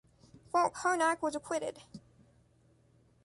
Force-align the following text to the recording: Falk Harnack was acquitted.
Falk 0.51 0.77
Harnack 0.77 1.21
was 1.21 1.35
acquitted. 1.35 1.79